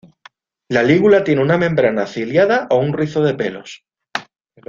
[0.67, 3.85] La lígula tiene una membrana ciliada, o un rizo de pelos.